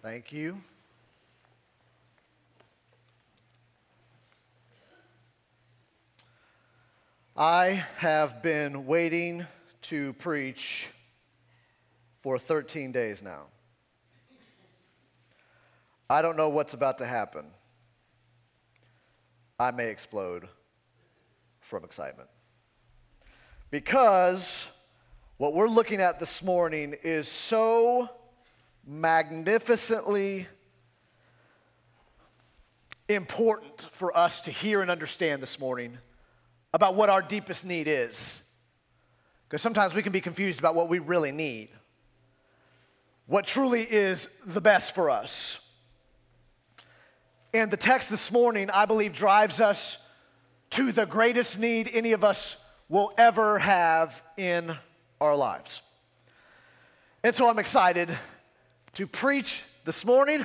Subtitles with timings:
[0.00, 0.60] Thank you.
[7.36, 9.44] I have been waiting
[9.82, 10.88] to preach
[12.20, 13.46] for 13 days now.
[16.08, 17.46] I don't know what's about to happen.
[19.58, 20.46] I may explode
[21.58, 22.28] from excitement.
[23.72, 24.68] Because
[25.38, 28.08] what we're looking at this morning is so
[28.88, 30.46] magnificently
[33.08, 35.98] important for us to hear and understand this morning
[36.72, 38.42] about what our deepest need is.
[39.46, 41.68] Because sometimes we can be confused about what we really need,
[43.26, 45.60] what truly is the best for us.
[47.52, 50.02] And the text this morning, I believe, drives us
[50.70, 54.76] to the greatest need any of us will ever have in
[55.20, 55.82] our lives.
[57.24, 58.16] And so I'm excited
[58.98, 60.44] to preach this morning,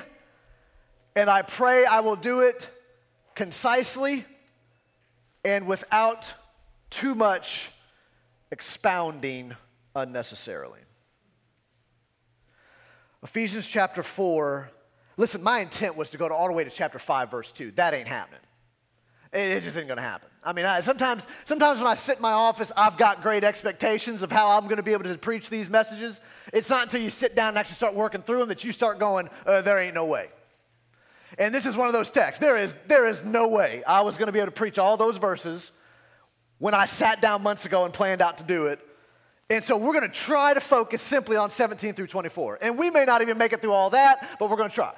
[1.16, 2.70] and I pray I will do it
[3.34, 4.24] concisely
[5.44, 6.32] and without
[6.88, 7.72] too much
[8.52, 9.56] expounding
[9.96, 10.78] unnecessarily.
[13.24, 14.70] Ephesians chapter 4.
[15.16, 17.72] Listen, my intent was to go all the way to chapter 5, verse 2.
[17.72, 18.38] That ain't happening.
[19.34, 20.28] It just isn't gonna happen.
[20.44, 24.22] I mean, I, sometimes, sometimes when I sit in my office, I've got great expectations
[24.22, 26.20] of how I'm gonna be able to preach these messages.
[26.52, 29.00] It's not until you sit down and actually start working through them that you start
[29.00, 30.28] going, uh, there ain't no way.
[31.36, 32.38] And this is one of those texts.
[32.38, 35.16] There is, there is no way I was gonna be able to preach all those
[35.16, 35.72] verses
[36.58, 38.80] when I sat down months ago and planned out to do it.
[39.50, 42.60] And so we're going to try to focus simply on 17 through 24.
[42.62, 44.94] And we may not even make it through all that, but we're going to try.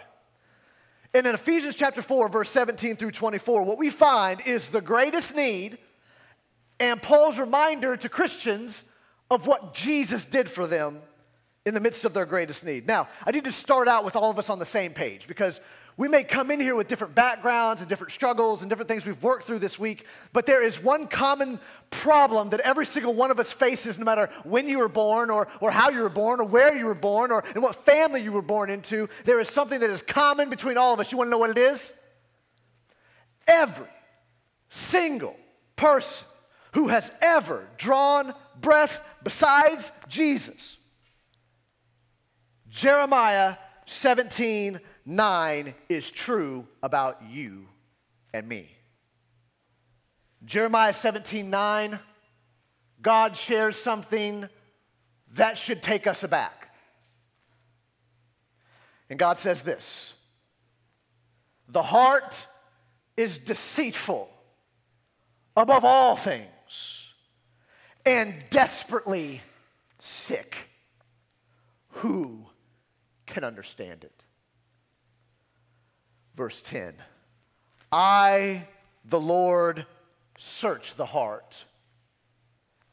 [1.16, 5.34] And in Ephesians chapter 4, verse 17 through 24, what we find is the greatest
[5.34, 5.78] need
[6.78, 8.84] and Paul's reminder to Christians
[9.30, 10.98] of what Jesus did for them
[11.64, 12.86] in the midst of their greatest need.
[12.86, 15.58] Now, I need to start out with all of us on the same page because
[15.98, 19.22] we may come in here with different backgrounds and different struggles and different things we've
[19.22, 21.58] worked through this week, but there is one common
[21.90, 25.48] problem that every single one of us faces, no matter when you were born or,
[25.60, 28.30] or how you were born or where you were born or in what family you
[28.30, 29.08] were born into.
[29.24, 31.10] There is something that is common between all of us.
[31.10, 31.98] You want to know what it is?
[33.46, 33.88] Every
[34.68, 35.36] single
[35.76, 36.26] person
[36.72, 40.76] who has ever drawn breath besides Jesus.
[42.68, 47.68] Jeremiah 17 9 is true about you
[48.34, 48.68] and me.
[50.44, 51.98] Jeremiah 17 9,
[53.00, 54.48] God shares something
[55.34, 56.68] that should take us aback.
[59.08, 60.14] And God says this
[61.68, 62.46] The heart
[63.16, 64.28] is deceitful
[65.56, 67.12] above all things
[68.04, 69.40] and desperately
[70.00, 70.68] sick.
[72.00, 72.46] Who
[73.26, 74.15] can understand it?
[76.36, 76.94] Verse 10
[77.90, 78.68] I,
[79.04, 79.86] the Lord,
[80.36, 81.64] search the heart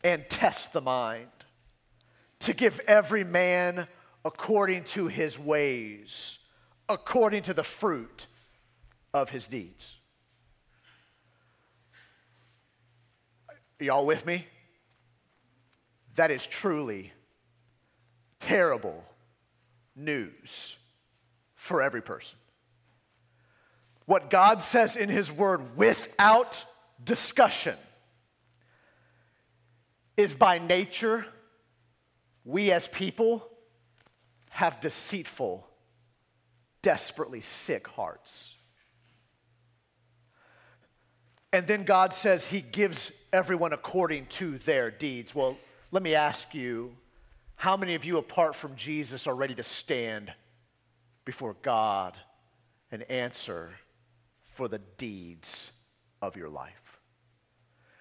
[0.03, 1.27] and test the mind
[2.39, 3.87] to give every man
[4.23, 6.39] according to his ways,
[6.87, 8.27] according to the fruit
[9.13, 9.97] of his deeds.
[13.79, 14.47] Y'all with me?
[16.15, 17.11] That is truly
[18.39, 19.03] terrible
[19.95, 20.77] news
[21.55, 22.37] for every person
[24.05, 26.63] what God says in His Word without
[27.03, 27.75] discussion
[30.17, 31.25] is by nature,
[32.45, 33.47] we as people
[34.49, 35.67] have deceitful,
[36.81, 38.55] desperately sick hearts.
[41.51, 45.33] And then God says He gives everyone according to their deeds.
[45.33, 45.57] Well,
[45.91, 46.95] let me ask you
[47.55, 50.33] how many of you, apart from Jesus, are ready to stand
[51.25, 52.17] before God
[52.91, 53.71] and answer
[54.53, 55.71] for the deeds
[56.21, 56.99] of your life.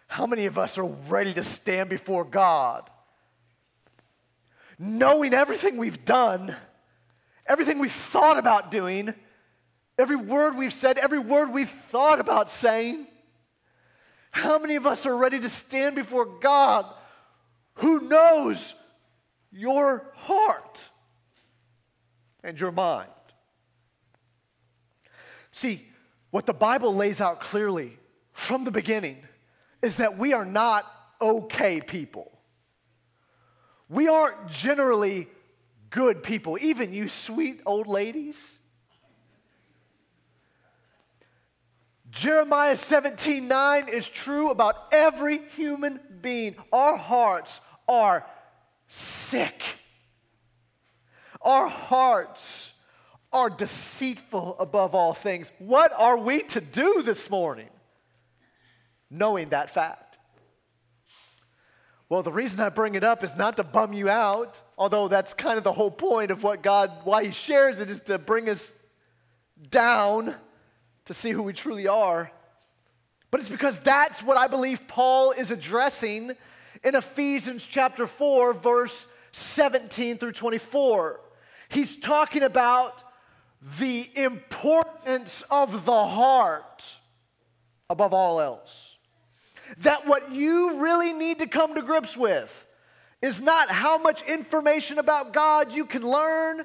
[0.06, 2.88] How many of us are ready to stand before God
[4.78, 6.54] knowing everything we've done,
[7.46, 9.14] everything we've thought about doing,
[9.96, 13.06] every word we've said, every word we've thought about saying?
[14.32, 16.86] How many of us are ready to stand before God
[17.76, 18.74] who knows
[19.50, 20.88] your heart
[22.42, 23.08] and your mind?
[25.52, 25.86] See,
[26.32, 27.96] what the Bible lays out clearly
[28.32, 29.18] from the beginning
[29.82, 30.90] is that we are not
[31.20, 32.32] okay people.
[33.90, 35.28] We aren't generally
[35.90, 38.58] good people, even you sweet old ladies.
[42.10, 46.56] Jeremiah 17 9 is true about every human being.
[46.72, 48.24] Our hearts are
[48.88, 49.62] sick.
[51.42, 52.71] Our hearts
[53.32, 55.52] are deceitful above all things.
[55.58, 57.68] What are we to do this morning?
[59.10, 60.18] Knowing that fact.
[62.08, 65.32] Well, the reason I bring it up is not to bum you out, although that's
[65.32, 68.50] kind of the whole point of what God, why He shares it, is to bring
[68.50, 68.74] us
[69.70, 70.34] down
[71.06, 72.30] to see who we truly are.
[73.30, 76.32] But it's because that's what I believe Paul is addressing
[76.84, 81.18] in Ephesians chapter 4, verse 17 through 24.
[81.70, 83.01] He's talking about
[83.78, 86.84] the importance of the heart
[87.88, 88.96] above all else.
[89.78, 92.66] That what you really need to come to grips with
[93.20, 96.64] is not how much information about God you can learn,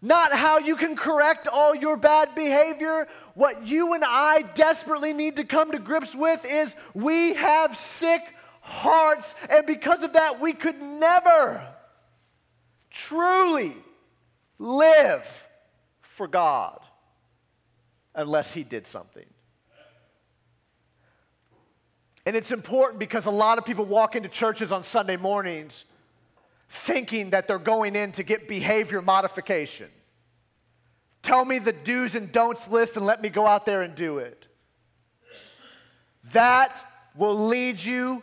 [0.00, 3.08] not how you can correct all your bad behavior.
[3.34, 8.22] What you and I desperately need to come to grips with is we have sick
[8.60, 11.66] hearts, and because of that, we could never
[12.90, 13.74] truly
[14.58, 15.47] live
[16.18, 16.80] for God
[18.14, 19.24] unless He did something.
[22.26, 25.86] And it's important because a lot of people walk into churches on Sunday mornings
[26.68, 29.88] thinking that they're going in to get behavior modification.
[31.22, 34.18] Tell me the do's and don'ts list and let me go out there and do
[34.18, 34.46] it.
[36.32, 36.84] That
[37.16, 38.22] will lead you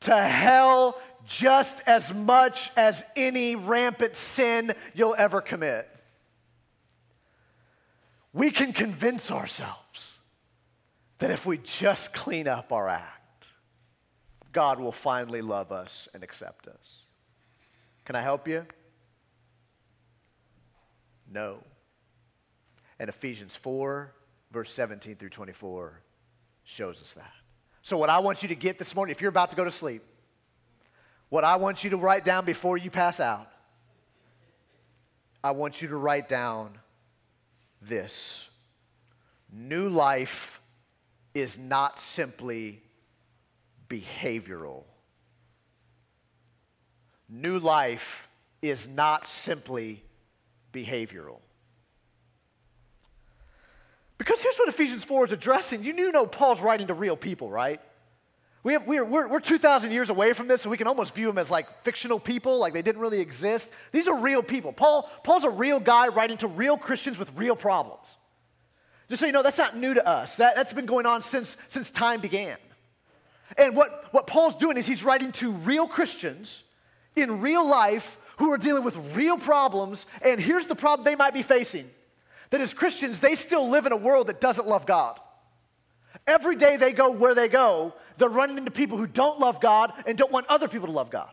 [0.00, 5.88] to hell just as much as any rampant sin you'll ever commit.
[8.32, 10.18] We can convince ourselves
[11.18, 13.50] that if we just clean up our act,
[14.52, 17.04] God will finally love us and accept us.
[18.04, 18.64] Can I help you?
[21.30, 21.58] No.
[22.98, 24.12] And Ephesians 4,
[24.50, 26.00] verse 17 through 24
[26.64, 27.32] shows us that.
[27.82, 29.70] So, what I want you to get this morning, if you're about to go to
[29.70, 30.02] sleep,
[31.28, 33.50] what I want you to write down before you pass out,
[35.42, 36.78] I want you to write down
[37.80, 38.48] this
[39.50, 40.60] New life
[41.34, 42.82] is not simply
[43.88, 44.84] behavioral.
[47.28, 48.28] New life
[48.60, 50.02] is not simply
[50.72, 51.40] behavioral.
[54.18, 55.84] Because here's what Ephesians 4 is addressing.
[55.84, 57.80] You do know Paul's writing to real people, right?
[58.64, 61.26] We have, we're, we're, we're 2,000 years away from this, so we can almost view
[61.26, 63.72] them as like fictional people, like they didn't really exist.
[63.92, 64.72] These are real people.
[64.72, 68.16] Paul, Paul's a real guy writing to real Christians with real problems.
[69.08, 70.36] Just so you know, that's not new to us.
[70.36, 72.56] That, that's been going on since, since time began.
[73.56, 76.64] And what, what Paul's doing is he's writing to real Christians
[77.16, 80.06] in real life who are dealing with real problems.
[80.22, 81.88] And here's the problem they might be facing
[82.50, 85.18] that as Christians, they still live in a world that doesn't love God.
[86.26, 89.92] Every day they go where they go, they're running into people who don't love God
[90.06, 91.30] and don't want other people to love God.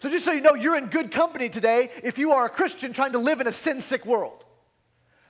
[0.00, 2.92] So, just so you know, you're in good company today if you are a Christian
[2.92, 4.44] trying to live in a sin sick world.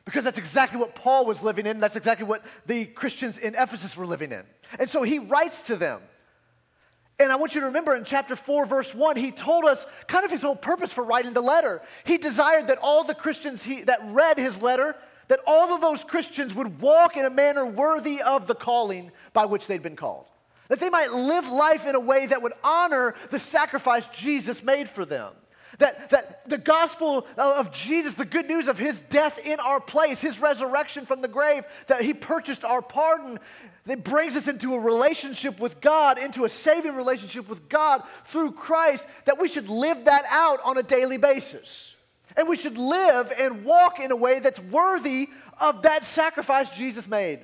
[0.04, 1.80] Because that's exactly what Paul was living in.
[1.80, 4.42] That's exactly what the Christians in Ephesus were living in.
[4.78, 6.00] And so he writes to them.
[7.20, 10.24] And I want you to remember in chapter 4, verse 1, he told us kind
[10.24, 11.82] of his whole purpose for writing the letter.
[12.04, 14.94] He desired that all the Christians he, that read his letter,
[15.26, 19.46] that all of those Christians would walk in a manner worthy of the calling by
[19.46, 20.26] which they'd been called.
[20.68, 24.88] That they might live life in a way that would honor the sacrifice Jesus made
[24.88, 25.32] for them.
[25.78, 30.20] That, that the gospel of Jesus, the good news of his death in our place,
[30.20, 33.38] his resurrection from the grave, that he purchased our pardon,
[33.86, 38.52] it brings us into a relationship with God, into a saving relationship with God through
[38.52, 41.94] Christ, that we should live that out on a daily basis.
[42.36, 45.28] And we should live and walk in a way that's worthy
[45.60, 47.40] of that sacrifice Jesus made.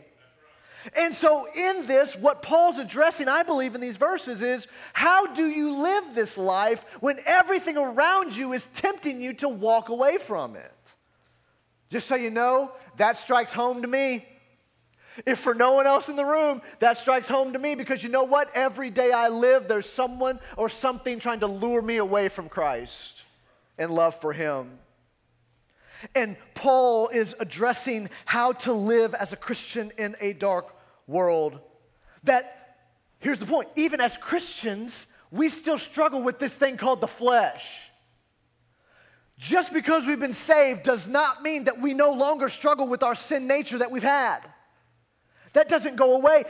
[0.97, 5.47] And so, in this, what Paul's addressing, I believe, in these verses is how do
[5.47, 10.57] you live this life when everything around you is tempting you to walk away from
[10.57, 10.73] it?
[11.89, 14.27] Just so you know, that strikes home to me.
[15.27, 18.09] If for no one else in the room, that strikes home to me because you
[18.09, 18.51] know what?
[18.55, 23.23] Every day I live, there's someone or something trying to lure me away from Christ
[23.79, 24.79] and love for Him.
[26.15, 30.75] And Paul is addressing how to live as a Christian in a dark
[31.07, 31.61] world.
[32.25, 32.79] That,
[33.19, 37.91] here's the point, even as Christians, we still struggle with this thing called the flesh.
[39.37, 43.15] Just because we've been saved does not mean that we no longer struggle with our
[43.15, 44.41] sin nature that we've had.
[45.55, 46.45] That doesn't go away.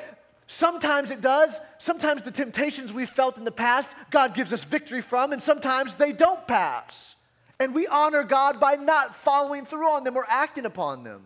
[0.46, 1.58] Sometimes it does.
[1.78, 5.94] Sometimes the temptations we've felt in the past, God gives us victory from, and sometimes
[5.94, 7.13] they don't pass.
[7.60, 11.22] And we honor God by not following through on them or acting upon them.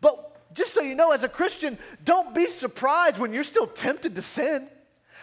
[0.00, 4.14] But just so you know, as a Christian, don't be surprised when you're still tempted
[4.16, 4.68] to sin.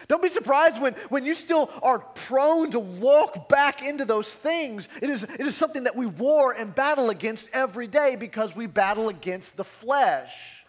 [0.07, 4.87] Don't be surprised when, when you still are prone to walk back into those things.
[5.01, 8.65] It is, it is something that we war and battle against every day because we
[8.65, 10.65] battle against the flesh.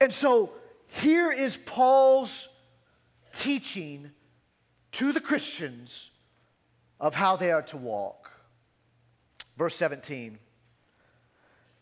[0.00, 0.52] And so
[0.88, 2.48] here is Paul's
[3.32, 4.10] teaching
[4.92, 6.09] to the Christians
[7.00, 8.30] of how they are to walk.
[9.56, 10.38] Verse 17.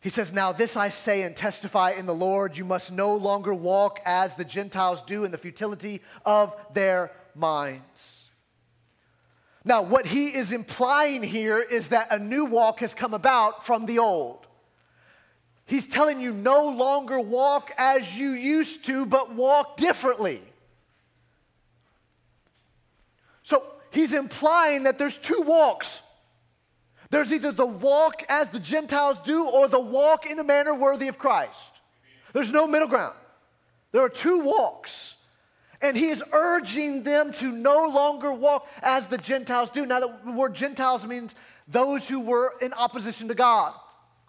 [0.01, 3.53] He says, Now this I say and testify in the Lord, you must no longer
[3.53, 8.31] walk as the Gentiles do in the futility of their minds.
[9.65, 13.87] Now, what he is implying here is that a new walk has come about from
[13.87, 14.47] the old.
[15.67, 20.41] He's telling you no longer walk as you used to, but walk differently.
[23.43, 26.03] So he's implying that there's two walks
[27.11, 31.09] there's either the walk as the Gentiles do or the walk in a manner worthy
[31.09, 31.81] of Christ.
[32.33, 33.15] There's no middle ground.
[33.93, 35.15] There are two walks.
[35.81, 39.87] And he is urging them to no longer walk as the Gentiles do.
[39.87, 41.35] Now, the word Gentiles means
[41.67, 43.73] those who were in opposition to God,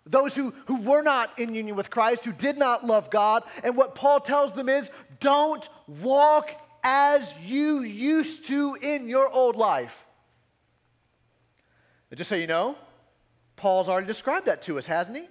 [0.05, 3.43] those who, who were not in union with Christ, who did not love God.
[3.63, 4.89] And what Paul tells them is
[5.19, 6.51] don't walk
[6.83, 10.05] as you used to in your old life.
[12.13, 12.75] Just so you know,
[13.55, 15.27] Paul's already described that to us, hasn't he?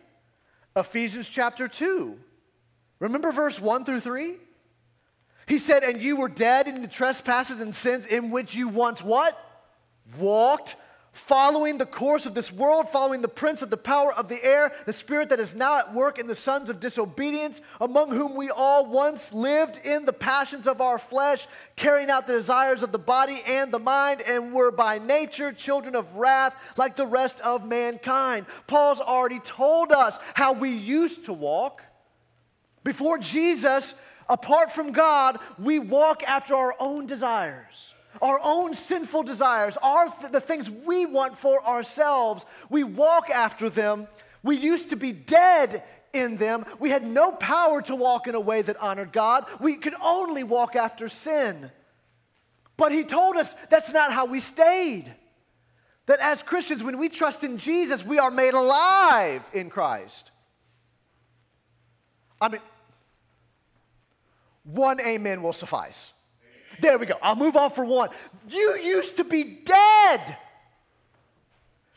[0.77, 2.19] Ephesians chapter 2.
[3.01, 4.35] Remember verse 1 through 3?
[5.47, 9.03] He said, And you were dead in the trespasses and sins in which you once
[9.03, 9.37] what?
[10.19, 10.77] Walked
[11.19, 14.73] following the course of this world, following the prince of the power of the air,
[14.87, 18.51] the spirit that is now at work in the sons of disobedience, among whom we
[18.51, 21.47] all once lived in the passions of our flesh,
[21.77, 25.95] carrying out the desires of the body and the mind, and were by nature children
[25.95, 28.47] of wrath like the rest of mankind.
[28.67, 31.83] Paul's already told us how we used to walk.
[32.85, 33.95] Before Jesus,
[34.29, 37.88] apart from God, we walk after our own desires
[38.21, 42.45] our own sinful desires, our, the things we want for ourselves.
[42.71, 44.09] We walk after them.
[44.43, 45.83] We used to be dead
[46.13, 46.65] in them.
[46.79, 49.47] We had no power to walk in a way that honored God.
[49.61, 51.71] We could only walk after sin.
[52.77, 55.13] But he told us that's not how we stayed.
[56.07, 60.31] That as Christians, when we trust in Jesus, we are made alive in Christ.
[62.41, 62.61] I mean,
[64.65, 66.13] one amen will suffice.
[66.81, 67.15] There we go.
[67.23, 68.11] I'll move on for one.
[68.49, 70.37] You used to be dead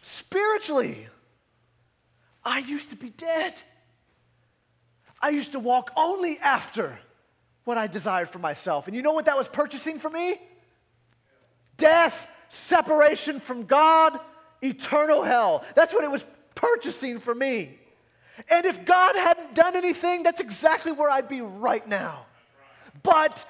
[0.02, 1.08] spiritually.
[2.44, 3.54] I used to be dead.
[5.22, 6.98] I used to walk only after
[7.64, 8.88] what I desired for myself.
[8.88, 10.40] And you know what that was purchasing for me?
[11.78, 14.20] Death, separation from God,
[14.62, 15.64] eternal hell.
[15.76, 17.78] That's what it was purchasing for me.
[18.50, 22.26] And if God hadn't done anything, that's exactly where I'd be right now.
[23.04, 23.46] But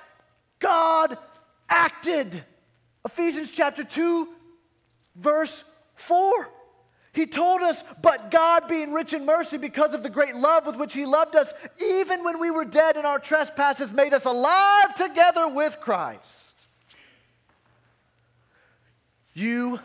[0.61, 1.17] God
[1.67, 2.43] acted.
[3.03, 4.27] Ephesians chapter 2,
[5.15, 5.65] verse
[5.95, 6.49] 4.
[7.13, 10.77] He told us, but God, being rich in mercy because of the great love with
[10.77, 11.53] which He loved us,
[11.83, 16.55] even when we were dead in our trespasses, made us alive together with Christ.
[19.33, 19.81] You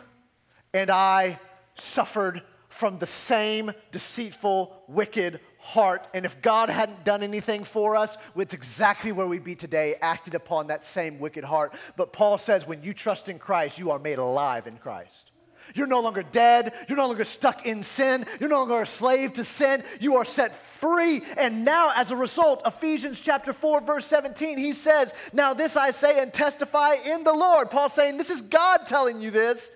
[0.73, 1.39] and I
[1.75, 6.07] suffered from the same deceitful, wicked heart.
[6.13, 10.35] And if God hadn't done anything for us, it's exactly where we'd be today, acted
[10.35, 11.73] upon that same wicked heart.
[11.95, 15.31] But Paul says, when you trust in Christ, you are made alive in Christ.
[15.75, 16.73] You're no longer dead.
[16.87, 18.25] You're no longer stuck in sin.
[18.39, 19.83] You're no longer a slave to sin.
[19.99, 21.23] You are set free.
[21.37, 25.91] And now, as a result, Ephesians chapter 4, verse 17, he says, Now this I
[25.91, 27.69] say and testify in the Lord.
[27.69, 29.71] Paul saying, This is God telling you this.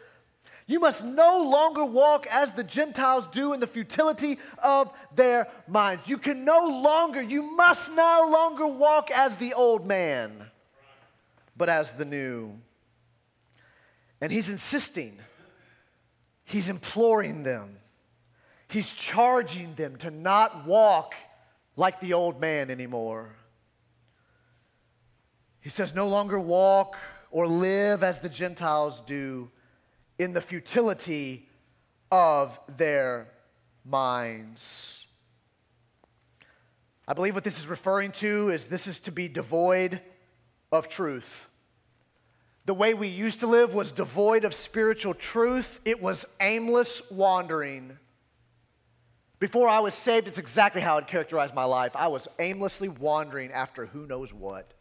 [0.68, 6.08] You must no longer walk as the Gentiles do in the futility of their minds.
[6.08, 10.46] You can no longer, you must no longer walk as the old man,
[11.58, 12.54] but as the new.
[14.22, 15.18] And he's insisting,
[16.44, 17.78] he's imploring them,
[18.70, 21.16] he's charging them to not walk
[21.76, 23.36] like the old man anymore.
[25.60, 26.98] He says, no longer walk
[27.30, 29.52] or live as the Gentiles do
[30.22, 31.50] in the futility
[32.12, 33.28] of their
[33.84, 35.08] minds.
[37.08, 40.00] I believe what this is referring to is this is to be devoid
[40.72, 41.48] of truth.
[42.66, 47.98] The way we used to live was devoid of spiritual truth, it was aimless wandering.
[49.40, 51.96] Before I was saved, it's exactly how I'd characterize my life.
[51.96, 54.72] I was aimlessly wandering after who knows what.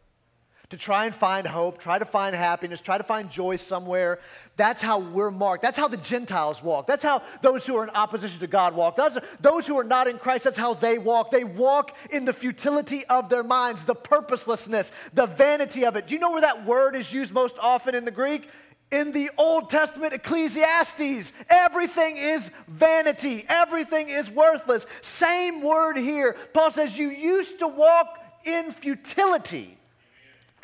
[0.71, 4.19] To try and find hope, try to find happiness, try to find joy somewhere.
[4.57, 5.63] That's how we're marked.
[5.63, 6.87] That's how the Gentiles walk.
[6.87, 8.95] That's how those who are in opposition to God walk.
[8.95, 11.29] That's, those who are not in Christ, that's how they walk.
[11.29, 16.07] They walk in the futility of their minds, the purposelessness, the vanity of it.
[16.07, 18.49] Do you know where that word is used most often in the Greek?
[18.91, 21.31] in the Old Testament Ecclesiastes.
[21.49, 24.85] Everything is vanity, everything is worthless.
[25.01, 26.35] Same word here.
[26.53, 29.77] Paul says, You used to walk in futility,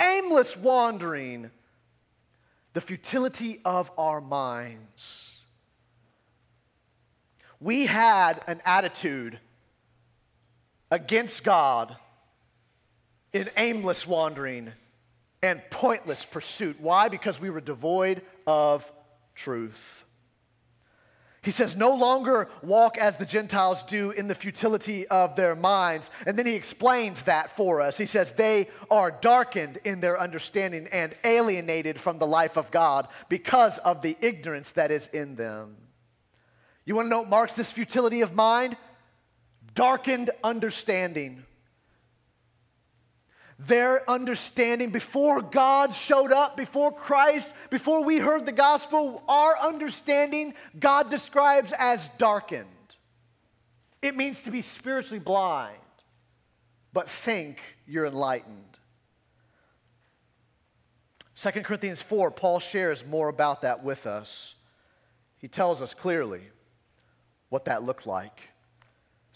[0.02, 1.52] aimless wandering,
[2.74, 5.40] the futility of our minds.
[7.60, 9.40] We had an attitude
[10.92, 11.96] against God
[13.34, 14.72] in aimless wandering
[15.42, 16.78] and pointless pursuit.
[16.80, 17.10] Why?
[17.10, 18.92] Because we were devoid of
[19.36, 19.97] truth.
[21.48, 26.12] He says, no longer walk as the Gentiles do in the futility of their minds.
[26.26, 27.98] And then he explains that for us.
[27.98, 33.08] He says, they are darkened in their understanding and alienated from the life of God
[33.30, 35.78] because of the ignorance that is in them.
[36.84, 38.76] You want to know what marks this futility of mind?
[39.74, 41.46] Darkened understanding
[43.60, 50.54] their understanding before God showed up, before Christ, before we heard the gospel, our understanding
[50.80, 52.68] God describes as darkened.
[54.02, 55.76] It means to be spiritually blind,
[56.94, 58.64] but think you're enlightened.
[61.36, 64.56] 2 Corinthians 4, Paul shares more about that with us.
[65.38, 66.42] He tells us clearly
[67.50, 68.50] what that looked like.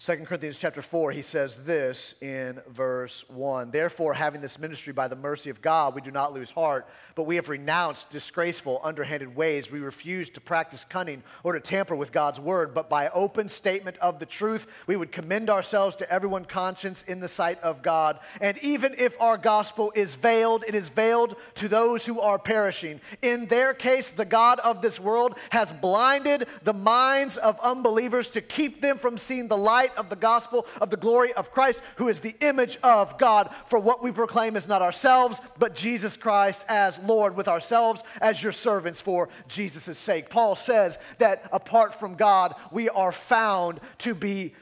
[0.04, 5.08] 2 Corinthians chapter 4, he says this in verse 1 Therefore, having this ministry by
[5.08, 9.36] the mercy of God, we do not lose heart, but we have renounced disgraceful, underhanded
[9.36, 9.70] ways.
[9.70, 13.96] We refuse to practice cunning or to tamper with God's word, but by open statement
[13.98, 18.20] of the truth, we would commend ourselves to everyone's conscience in the sight of God.
[18.42, 23.02] And even if our gospel is veiled, it is veiled to those who are perishing.
[23.22, 28.42] In their case, the God of this world has blinded the minds of unbelievers to
[28.42, 31.82] keep them from seeing the light light of the gospel of the glory of Christ,
[31.98, 33.50] who is the image of God.
[33.68, 38.42] For what we proclaim is not ourselves, but Jesus Christ as Lord, with ourselves as
[38.42, 40.30] your servants for Jesus' sake.
[40.30, 44.54] Paul says that apart from God, we are found to be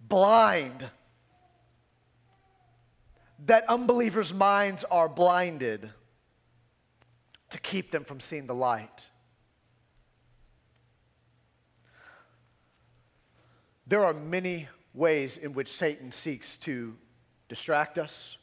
[0.00, 0.88] blind.
[3.46, 5.90] That unbelievers' minds are blinded
[7.50, 9.06] to keep them from seeing the light.
[13.88, 16.94] There are many ways in which Satan seeks to
[17.48, 18.36] distract us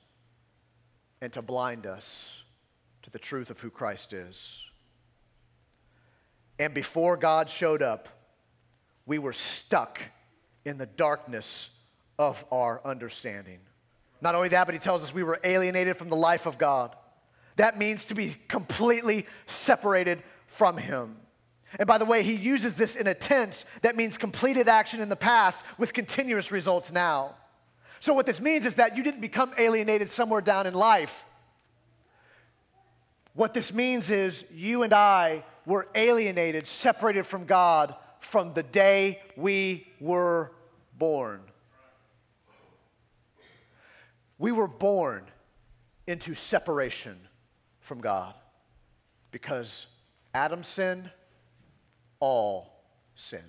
[1.21, 2.41] and to blind us
[3.03, 4.59] to the truth of who Christ is.
[6.57, 8.09] And before God showed up,
[9.05, 10.01] we were stuck
[10.63, 11.69] in the darkness
[12.17, 13.59] of our understanding.
[14.21, 16.95] Not only that, but he tells us we were alienated from the life of God.
[17.57, 21.17] That means to be completely separated from him.
[21.77, 25.09] And by the way, he uses this in a tense that means completed action in
[25.09, 27.35] the past with continuous results now.
[27.99, 31.25] So, what this means is that you didn't become alienated somewhere down in life.
[33.33, 39.21] What this means is you and I were alienated, separated from God from the day
[39.35, 40.51] we were
[40.97, 41.41] born.
[44.37, 45.25] We were born
[46.07, 47.17] into separation
[47.79, 48.33] from God
[49.31, 49.87] because
[50.33, 51.09] Adam sinned
[52.19, 52.83] all
[53.15, 53.43] sin.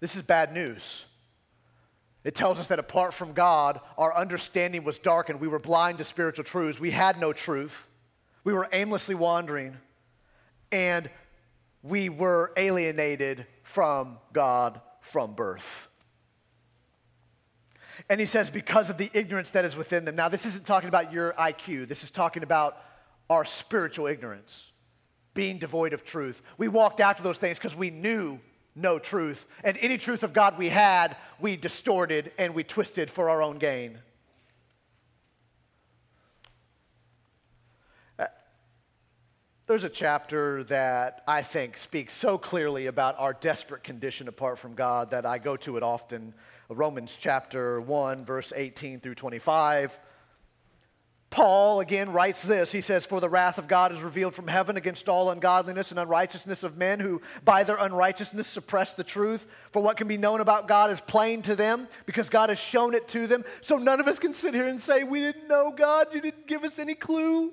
[0.00, 1.04] This is bad news.
[2.24, 5.40] It tells us that apart from God, our understanding was darkened.
[5.40, 6.78] We were blind to spiritual truths.
[6.78, 7.88] We had no truth.
[8.44, 9.76] We were aimlessly wandering,
[10.70, 11.08] and
[11.82, 15.88] we were alienated from God from birth.
[18.08, 20.16] And he says, because of the ignorance that is within them.
[20.16, 22.76] Now, this isn't talking about your IQ, this is talking about
[23.30, 24.71] our spiritual ignorance
[25.34, 26.42] being devoid of truth.
[26.58, 28.38] We walked after those things because we knew
[28.74, 29.46] no truth.
[29.64, 33.58] And any truth of God we had, we distorted and we twisted for our own
[33.58, 33.98] gain.
[38.18, 38.26] Uh,
[39.66, 44.74] there's a chapter that I think speaks so clearly about our desperate condition apart from
[44.74, 46.34] God that I go to it often.
[46.68, 49.98] Romans chapter 1, verse 18 through 25.
[51.32, 52.70] Paul again writes this.
[52.70, 55.98] He says, For the wrath of God is revealed from heaven against all ungodliness and
[55.98, 59.46] unrighteousness of men who by their unrighteousness suppress the truth.
[59.72, 62.94] For what can be known about God is plain to them because God has shown
[62.94, 63.44] it to them.
[63.62, 66.46] So none of us can sit here and say, We didn't know God, you didn't
[66.46, 67.52] give us any clue.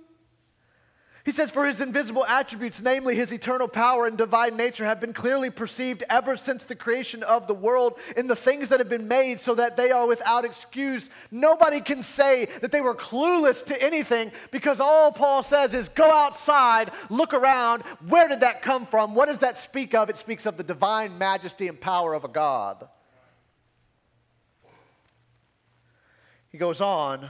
[1.29, 5.13] He says, For his invisible attributes, namely his eternal power and divine nature, have been
[5.13, 9.07] clearly perceived ever since the creation of the world in the things that have been
[9.07, 11.11] made, so that they are without excuse.
[11.29, 16.11] Nobody can say that they were clueless to anything because all Paul says is go
[16.11, 17.83] outside, look around.
[18.07, 19.13] Where did that come from?
[19.13, 20.09] What does that speak of?
[20.09, 22.89] It speaks of the divine majesty and power of a God.
[26.49, 27.29] He goes on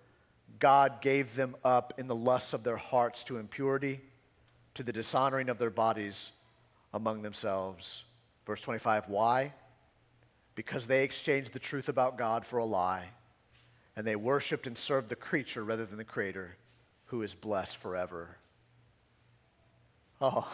[0.61, 3.99] God gave them up in the lusts of their hearts to impurity,
[4.75, 6.31] to the dishonoring of their bodies
[6.93, 8.03] among themselves.
[8.45, 9.53] Verse 25, why?
[10.53, 13.09] Because they exchanged the truth about God for a lie,
[13.95, 16.55] and they worshiped and served the creature rather than the Creator,
[17.05, 18.37] who is blessed forever.
[20.21, 20.47] Oh,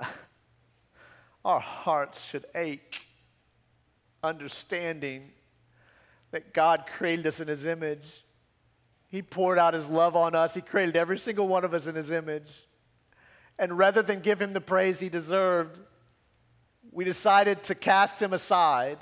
[1.44, 3.08] our hearts should ache
[4.22, 5.32] understanding
[6.30, 8.23] that God created us in His image
[9.14, 10.54] he poured out his love on us.
[10.54, 12.66] He created every single one of us in his image.
[13.60, 15.78] And rather than give him the praise he deserved,
[16.90, 18.98] we decided to cast him aside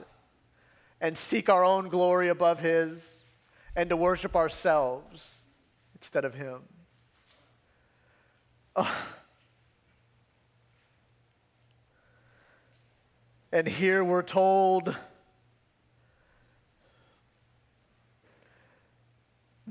[1.01, 3.25] and seek our own glory above his
[3.75, 5.41] and to worship ourselves
[5.95, 6.61] instead of him.
[8.77, 9.05] Oh.
[13.55, 14.97] And here we're told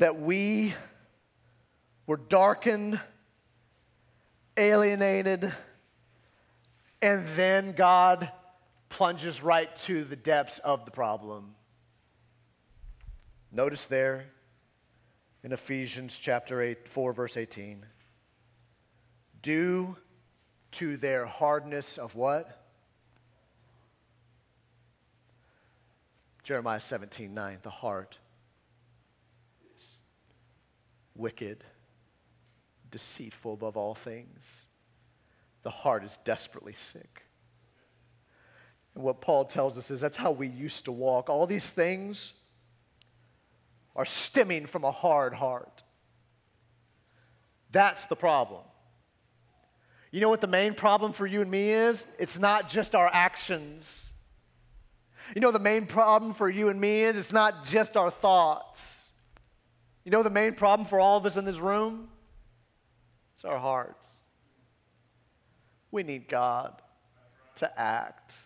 [0.01, 0.73] that we
[2.07, 2.99] were darkened,
[4.57, 5.53] alienated,
[7.03, 8.31] and then God
[8.89, 11.53] plunges right to the depths of the problem.
[13.51, 14.25] Notice there
[15.43, 17.85] in Ephesians chapter 8, 4, verse 18.
[19.43, 19.95] Due
[20.71, 22.65] to their hardness of what?
[26.41, 28.17] Jeremiah 17, 9, the heart
[31.15, 31.63] wicked,
[32.89, 34.65] deceitful above all things.
[35.63, 37.23] The heart is desperately sick.
[38.95, 41.29] And what Paul tells us is that's how we used to walk.
[41.29, 42.33] All these things
[43.95, 45.83] are stemming from a hard heart.
[47.71, 48.63] That's the problem.
[50.11, 52.05] You know what the main problem for you and me is?
[52.19, 54.09] It's not just our actions.
[55.33, 57.17] You know the main problem for you and me is?
[57.17, 59.00] It's not just our thoughts.
[60.03, 62.09] You know the main problem for all of us in this room?
[63.35, 64.07] It's our hearts.
[65.91, 66.81] We need God
[67.55, 68.41] to act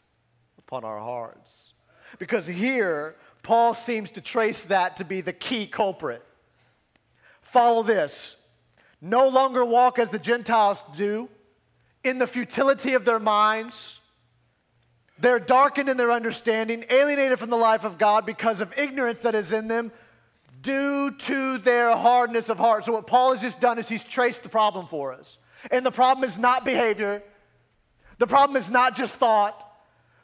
[0.57, 1.73] upon our hearts.
[2.19, 6.23] Because here, Paul seems to trace that to be the key culprit.
[7.41, 8.35] Follow this.
[9.01, 11.29] No longer walk as the Gentiles do,
[12.03, 13.99] in the futility of their minds.
[15.19, 19.35] They're darkened in their understanding, alienated from the life of God because of ignorance that
[19.35, 19.91] is in them
[20.65, 22.85] due to their hardness of heart.
[22.85, 25.37] So, what Paul has just done is he's traced the problem for us.
[25.71, 27.23] And the problem is not behavior,
[28.17, 29.61] the problem is not just thought.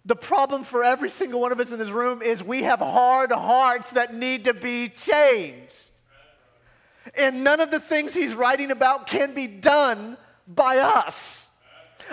[0.04, 3.32] The problem for every single one of us in this room is we have hard
[3.32, 5.92] hearts that need to be changed.
[7.14, 11.50] And none of the things he's writing about can be done by us.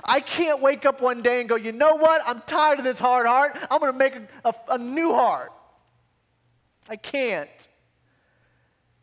[0.04, 2.20] I can't wake up one day and go, you know what?
[2.26, 3.56] I'm tired of this hard heart.
[3.70, 5.50] I'm going to make a, a, a new heart.
[6.90, 7.68] I can't.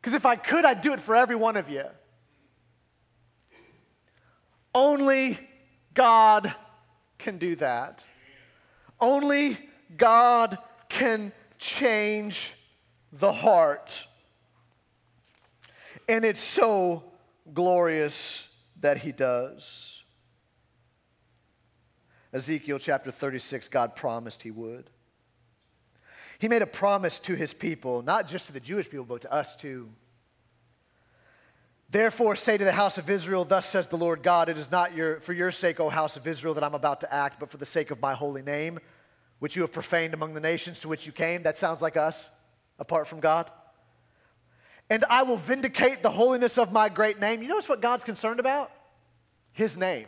[0.06, 1.84] Because if I could, I'd do it for every one of you.
[4.72, 5.40] Only
[5.96, 6.54] God
[7.18, 8.06] can do that.
[9.02, 9.58] Only
[9.98, 12.54] God can change
[13.12, 14.06] the heart.
[16.08, 17.06] And it's so
[17.52, 18.48] glorious
[18.82, 20.04] that He does.
[22.32, 24.92] Ezekiel chapter 36, God promised He would.
[26.40, 29.32] He made a promise to his people, not just to the Jewish people, but to
[29.32, 29.90] us too.
[31.90, 34.96] Therefore, say to the house of Israel, Thus says the Lord God, it is not
[34.96, 37.58] your, for your sake, O house of Israel, that I'm about to act, but for
[37.58, 38.80] the sake of my holy name,
[39.40, 41.44] which you have profaned among the nations to which you came.
[41.44, 42.30] That sounds like us,
[42.80, 43.50] apart from God.
[44.90, 47.42] And I will vindicate the holiness of my great name.
[47.42, 48.72] You notice what God's concerned about?
[49.54, 50.08] His name.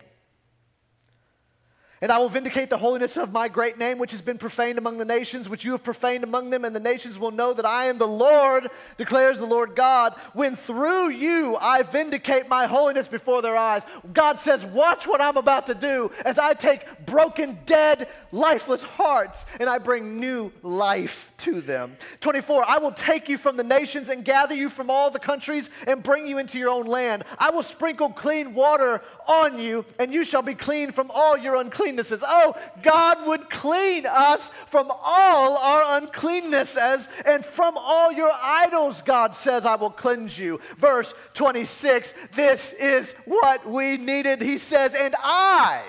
[2.01, 4.97] And I will vindicate the holiness of my great name, which has been profaned among
[4.99, 7.85] the nations, which you have profaned among them, and the nations will know that I
[7.85, 13.41] am the Lord, declares the Lord God, when through you I vindicate my holiness before
[13.41, 13.83] their eyes.
[14.13, 19.45] God says, Watch what I'm about to do as I take broken, dead, lifeless hearts
[19.59, 21.97] and I bring new life to them.
[22.21, 25.69] 24, I will take you from the nations and gather you from all the countries
[25.85, 27.23] and bring you into your own land.
[27.37, 31.55] I will sprinkle clean water on you, and you shall be clean from all your
[31.87, 32.23] uncleannesses.
[32.25, 39.35] Oh, God would clean us from all our uncleannesses and from all your idols, God
[39.35, 40.59] says, I will cleanse you.
[40.77, 44.41] Verse 26 this is what we needed.
[44.41, 45.83] He says, And I,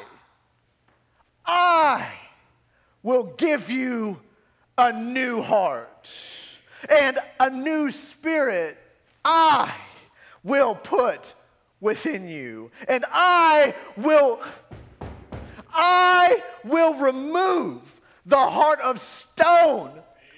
[1.47, 2.11] I
[3.03, 4.21] will give you
[4.77, 6.11] a new heart
[6.89, 8.79] and a new spirit.
[9.25, 9.75] I
[10.45, 11.35] will put
[11.81, 12.71] within you.
[12.89, 14.41] And I will
[15.73, 19.91] I will remove the heart of stone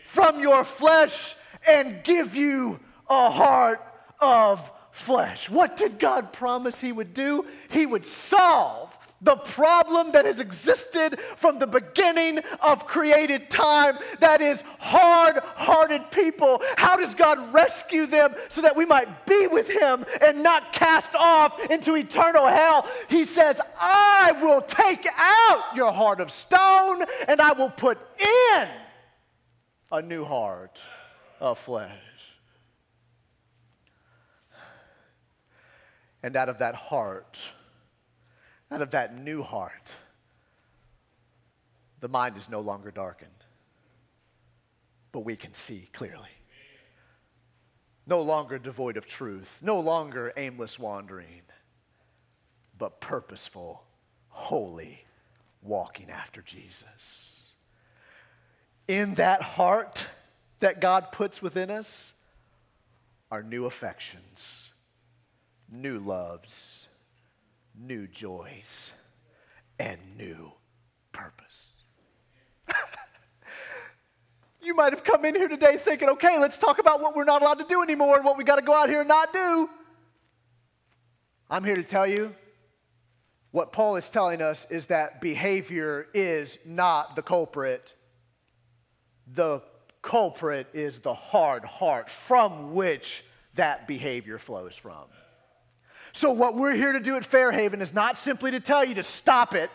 [0.04, 1.34] from your flesh
[1.66, 3.80] and give you a heart
[4.20, 5.48] of flesh.
[5.48, 7.46] What did God promise he would do?
[7.70, 8.89] He would solve
[9.22, 16.11] the problem that has existed from the beginning of created time that is hard hearted
[16.11, 16.62] people.
[16.76, 21.14] How does God rescue them so that we might be with Him and not cast
[21.14, 22.88] off into eternal hell?
[23.09, 28.68] He says, I will take out your heart of stone and I will put in
[29.92, 30.80] a new heart
[31.40, 31.90] of flesh.
[36.22, 37.38] And out of that heart,
[38.70, 39.94] out of that new heart,
[42.00, 43.30] the mind is no longer darkened,
[45.12, 46.28] but we can see clearly.
[48.06, 51.42] No longer devoid of truth, no longer aimless wandering,
[52.78, 53.85] but purposeful,
[54.28, 55.04] holy,
[55.62, 57.50] walking after Jesus.
[58.88, 60.06] In that heart
[60.61, 62.14] that God puts within us
[63.30, 64.70] are new affections,
[65.70, 66.79] new loves
[67.80, 68.92] new joys
[69.78, 70.52] and new
[71.12, 71.72] purpose.
[74.62, 77.42] you might have come in here today thinking, okay, let's talk about what we're not
[77.42, 79.68] allowed to do anymore and what we got to go out here and not do.
[81.48, 82.34] I'm here to tell you
[83.50, 87.94] what Paul is telling us is that behavior is not the culprit.
[89.26, 89.62] The
[90.02, 95.06] culprit is the hard heart from which that behavior flows from.
[96.12, 99.02] So, what we're here to do at Fairhaven is not simply to tell you to
[99.02, 99.70] stop it,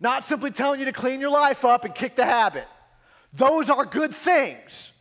[0.00, 2.66] not simply telling you to clean your life up and kick the habit.
[3.32, 4.92] Those are good things,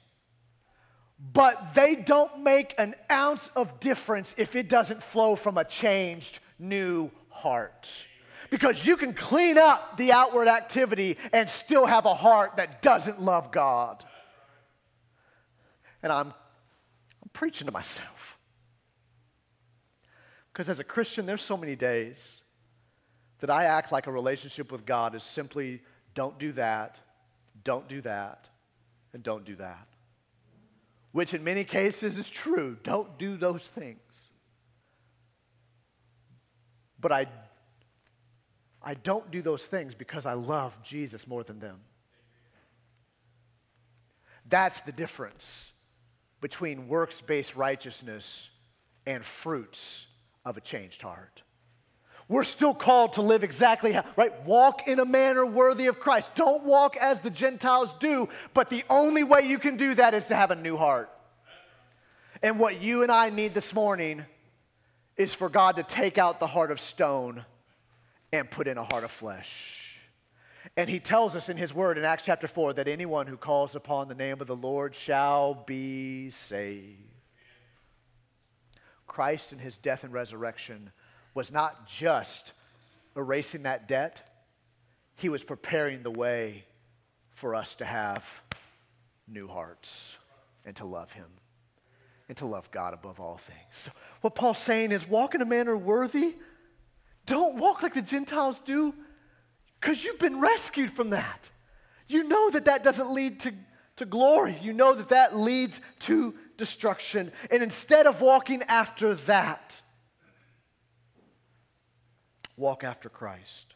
[1.34, 6.40] but they don't make an ounce of difference if it doesn't flow from a changed,
[6.60, 7.90] new heart.
[8.50, 13.22] Because you can clean up the outward activity and still have a heart that doesn't
[13.22, 14.04] love God.
[16.04, 18.21] And I'm, I'm preaching to myself.
[20.52, 22.42] Because as a Christian, there's so many days
[23.40, 25.82] that I act like a relationship with God is simply
[26.14, 27.00] don't do that,
[27.64, 28.50] don't do that,
[29.14, 29.88] and don't do that.
[31.12, 32.78] Which in many cases is true.
[32.84, 34.00] Don't do those things.
[37.00, 37.26] But I,
[38.82, 41.80] I don't do those things because I love Jesus more than them.
[44.48, 45.72] That's the difference
[46.42, 48.50] between works based righteousness
[49.06, 50.08] and fruits
[50.46, 51.44] of a changed heart.
[52.28, 54.46] We're still called to live exactly how, right?
[54.46, 56.34] Walk in a manner worthy of Christ.
[56.36, 60.28] Don't walk as the Gentiles do, but the only way you can do that is
[60.28, 61.10] to have a new heart.
[62.42, 64.26] And what you and I need this morning
[65.18, 67.46] is for God to take out the heart of stone
[68.32, 70.00] and put in a heart of flesh.
[70.78, 73.76] And he tells us in his word in Acts chapter 4 that anyone who calls
[73.76, 77.11] upon the name of the Lord shall be saved.
[79.12, 80.90] Christ and his death and resurrection
[81.34, 82.54] was not just
[83.18, 84.22] erasing that debt,
[85.16, 86.64] he was preparing the way
[87.32, 88.42] for us to have
[89.28, 90.18] new hearts
[90.66, 91.26] and to love him
[92.30, 93.60] and to love God above all things.
[93.72, 96.36] So what Paul's saying is walk in a manner worthy.
[97.26, 98.96] Don't walk like the Gentiles do
[99.82, 101.52] because you've been rescued from that.
[102.08, 103.52] You know that that doesn't lead to,
[103.98, 104.56] to glory.
[104.62, 107.32] You know that that leads to destruction.
[107.50, 109.82] And instead of walking after that,
[112.58, 113.76] walk after Christ.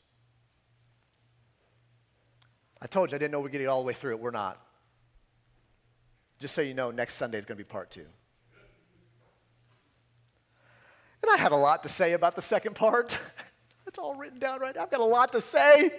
[2.81, 4.19] I told you I didn't know we'd get it all the way through it.
[4.19, 4.61] We're not.
[6.39, 8.05] Just so you know, next Sunday is going to be part two.
[11.23, 13.17] And I had a lot to say about the second part.
[13.88, 14.83] it's all written down right now.
[14.83, 15.91] I've got a lot to say.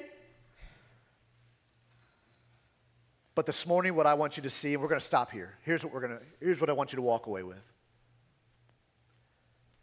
[3.37, 5.59] But this morning, what I want you to see, and we're going to stop here.
[5.63, 7.71] Here's what we're going to, here's what I want you to walk away with.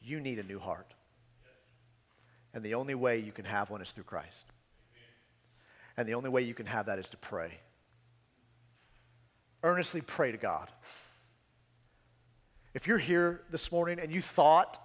[0.01, 0.91] You need a new heart.
[2.55, 4.47] And the only way you can have one is through Christ.
[5.95, 7.59] And the only way you can have that is to pray.
[9.61, 10.69] Earnestly pray to God.
[12.73, 14.79] If you're here this morning and you thought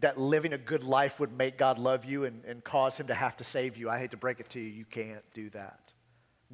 [0.00, 3.14] that living a good life would make God love you and, and cause him to
[3.14, 5.81] have to save you, I hate to break it to you, you can't do that.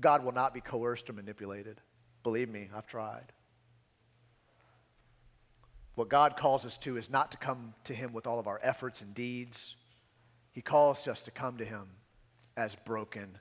[0.00, 1.80] God will not be coerced or manipulated.
[2.22, 3.32] Believe me, I've tried.
[5.94, 8.60] What God calls us to is not to come to him with all of our
[8.62, 9.74] efforts and deeds.
[10.52, 11.88] He calls us to come to him
[12.56, 13.38] as broken,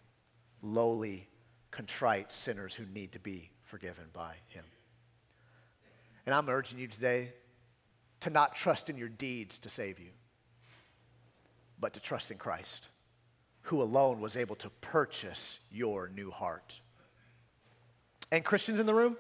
[0.61, 1.27] lowly,
[1.69, 4.63] contrite sinners who need to be forgiven by him.
[6.25, 7.33] And I'm urging you today
[8.21, 10.09] to not trust in your deeds to save you,
[11.79, 12.89] but to trust in Christ,
[13.67, 16.79] who alone was able to purchase your new heart.
[18.31, 19.17] And Christians in the room,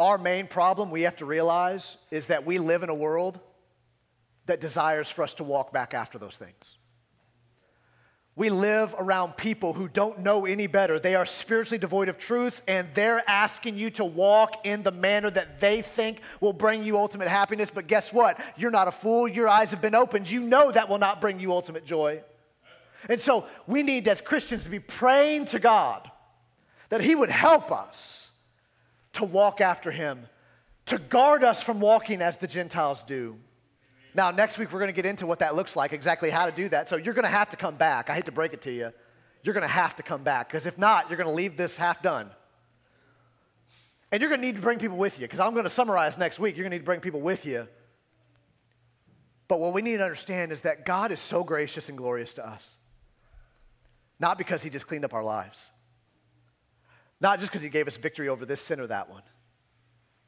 [0.00, 3.38] our main problem we have to realize is that we live in a world
[4.46, 6.78] that desires for us to walk back after those things.
[8.34, 10.98] We live around people who don't know any better.
[10.98, 15.30] They are spiritually devoid of truth, and they're asking you to walk in the manner
[15.30, 17.70] that they think will bring you ultimate happiness.
[17.70, 18.40] But guess what?
[18.56, 19.28] You're not a fool.
[19.28, 20.28] Your eyes have been opened.
[20.28, 22.24] You know that will not bring you ultimate joy.
[23.08, 26.10] And so we need, as Christians, to be praying to God
[26.90, 28.30] that He would help us
[29.14, 30.26] to walk after Him,
[30.86, 33.36] to guard us from walking as the Gentiles do.
[34.14, 36.52] Now, next week, we're going to get into what that looks like, exactly how to
[36.52, 36.88] do that.
[36.88, 38.10] So, you're going to have to come back.
[38.10, 38.92] I hate to break it to you.
[39.42, 41.76] You're going to have to come back, because if not, you're going to leave this
[41.76, 42.28] half done.
[44.12, 46.18] And you're going to need to bring people with you, because I'm going to summarize
[46.18, 46.56] next week.
[46.56, 47.68] You're going to need to bring people with you.
[49.46, 52.46] But what we need to understand is that God is so gracious and glorious to
[52.46, 52.68] us.
[54.20, 55.70] Not because He just cleaned up our lives,
[57.20, 59.22] not just because He gave us victory over this sin or that one.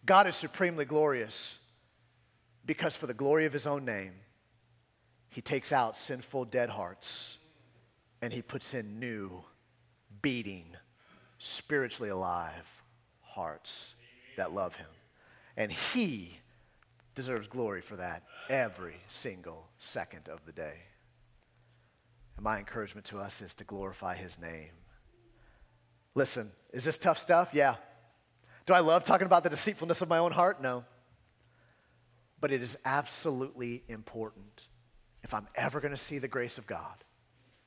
[0.04, 1.58] God is supremely glorious
[2.64, 4.12] because for the glory of his own name,
[5.28, 7.38] he takes out sinful, dead hearts
[8.20, 9.42] and he puts in new,
[10.20, 10.66] beating,
[11.38, 12.82] spiritually alive
[13.22, 13.94] hearts
[14.36, 14.86] that love him.
[15.56, 16.38] And he
[17.14, 20.82] deserves glory for that every single second of the day.
[22.36, 24.72] And my encouragement to us is to glorify his name.
[26.14, 27.50] Listen, is this tough stuff?
[27.52, 27.76] Yeah.
[28.66, 30.62] Do I love talking about the deceitfulness of my own heart?
[30.62, 30.84] No
[32.42, 34.66] but it is absolutely important
[35.22, 37.04] if I'm ever going to see the grace of God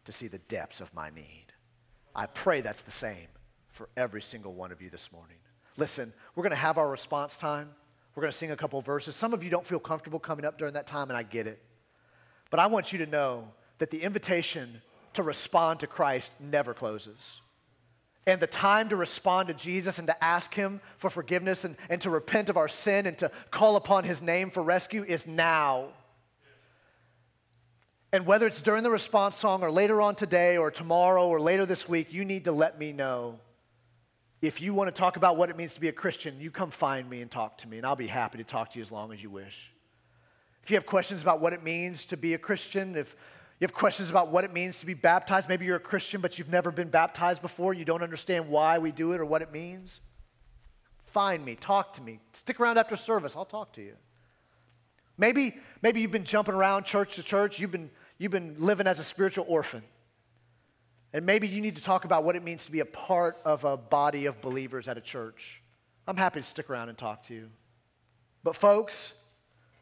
[0.03, 1.45] to see the depths of my need.
[2.13, 3.29] I pray that's the same
[3.71, 5.37] for every single one of you this morning.
[5.77, 7.69] Listen, we're going to have our response time.
[8.13, 9.15] We're going to sing a couple verses.
[9.15, 11.63] Some of you don't feel comfortable coming up during that time, and I get it.
[12.49, 13.47] But I want you to know
[13.77, 14.81] that the invitation
[15.13, 17.41] to respond to Christ never closes.
[18.27, 22.01] And the time to respond to Jesus and to ask Him for forgiveness and, and
[22.01, 25.89] to repent of our sin and to call upon His name for rescue is now.
[28.11, 31.65] And whether it's during the response song or later on today or tomorrow or later
[31.65, 33.39] this week, you need to let me know.
[34.41, 36.71] If you want to talk about what it means to be a Christian, you come
[36.71, 38.91] find me and talk to me, and I'll be happy to talk to you as
[38.91, 39.71] long as you wish.
[40.63, 43.15] If you have questions about what it means to be a Christian, if
[43.59, 45.47] you have questions about what it means to be baptized.
[45.47, 47.73] Maybe you're a Christian, but you've never been baptized before.
[47.73, 50.01] You don't understand why we do it or what it means.
[50.99, 52.19] Find me, talk to me.
[52.33, 53.93] Stick around after service, I'll talk to you.
[55.17, 58.99] Maybe, maybe you've been jumping around church to church, you've been, you've been living as
[58.99, 59.83] a spiritual orphan.
[61.13, 63.63] And maybe you need to talk about what it means to be a part of
[63.63, 65.61] a body of believers at a church.
[66.05, 67.49] I'm happy to stick around and talk to you.
[68.43, 69.13] But, folks,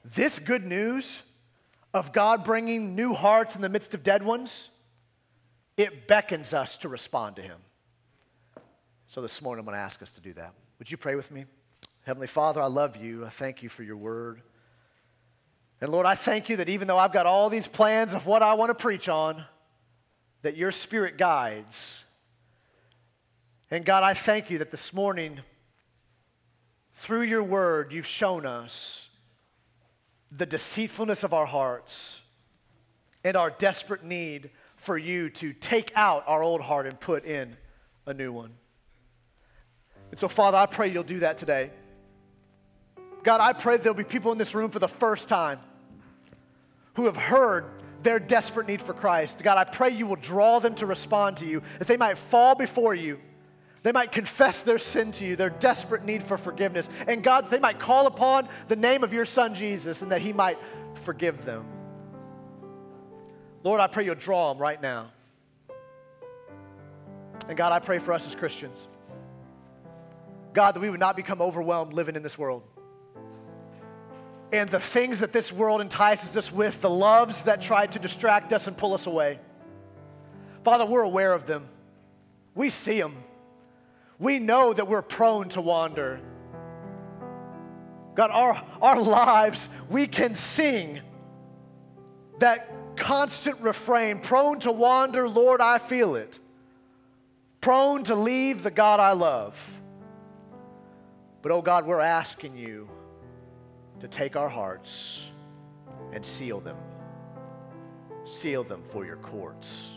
[0.06, 1.24] this good news
[1.94, 4.70] of God bringing new hearts in the midst of dead ones,
[5.78, 7.60] it beckons us to respond to Him.
[9.08, 10.54] So this morning, I'm going to ask us to do that.
[10.80, 11.46] Would you pray with me?
[12.02, 13.26] Heavenly Father, I love you.
[13.26, 14.42] I thank you for your word.
[15.80, 18.42] And Lord, I thank you that even though I've got all these plans of what
[18.42, 19.44] I want to preach on,
[20.42, 22.04] that your spirit guides.
[23.72, 25.40] And God, I thank you that this morning,
[26.96, 29.03] through your word, you've shown us
[30.36, 32.20] the deceitfulness of our hearts
[33.24, 37.56] and our desperate need for you to take out our old heart and put in
[38.06, 38.52] a new one.
[40.12, 41.72] And so, Father, I pray you'll do that today.
[43.24, 45.60] God, I pray there'll be people in this room for the first time
[46.96, 47.66] who have heard
[48.02, 49.42] their desperate need for Christ.
[49.44, 52.54] God, I pray you will draw them to respond to you, that they might fall
[52.54, 53.20] before you
[53.84, 56.90] they might confess their sin to you, their desperate need for forgiveness.
[57.06, 60.32] And God, they might call upon the name of your Son Jesus and that He
[60.32, 60.58] might
[61.04, 61.66] forgive them.
[63.64, 65.12] Lord, I pray you'll draw them right now.
[67.48, 68.88] And God, I pray for us as Christians
[70.54, 72.64] God, that we would not become overwhelmed living in this world.
[74.52, 78.54] And the things that this world entices us with, the loves that try to distract
[78.54, 79.40] us and pull us away.
[80.64, 81.68] Father, we're aware of them.
[82.54, 83.16] We see them.
[84.24, 86.22] We know that we're prone to wander.
[88.16, 91.02] God, our, our lives, we can sing
[92.40, 96.40] that constant refrain prone to wander, Lord, I feel it.
[97.60, 99.82] Prone to leave the God I love.
[101.42, 102.88] But oh God, we're asking you
[104.00, 105.32] to take our hearts
[106.14, 106.78] and seal them.
[108.24, 109.92] Seal them for your courts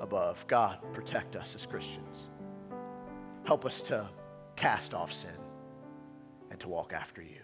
[0.00, 0.44] above.
[0.48, 2.31] God, protect us as Christians.
[3.44, 4.08] Help us to
[4.56, 5.30] cast off sin
[6.50, 7.40] and to walk after you.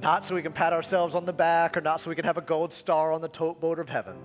[0.00, 2.38] Not so we can pat ourselves on the back or not so we can have
[2.38, 4.16] a gold star on the tote boat of heaven,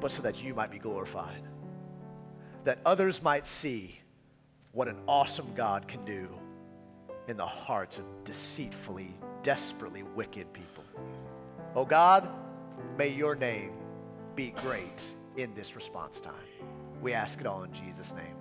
[0.00, 1.42] but so that you might be glorified.
[2.64, 4.00] That others might see
[4.72, 6.28] what an awesome God can do
[7.28, 10.84] in the hearts of deceitfully, desperately wicked people.
[11.74, 12.28] Oh God,
[12.98, 13.72] may your name
[14.34, 16.34] be great in this response time.
[17.00, 18.33] We ask it all in Jesus' name.